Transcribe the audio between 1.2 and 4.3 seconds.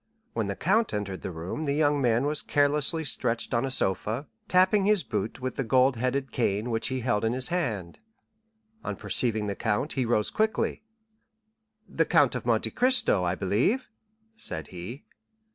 the room the young man was carelessly stretched on a sofa,